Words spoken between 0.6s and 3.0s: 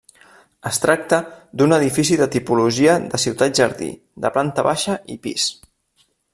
Es tracta d'un edifici de tipologia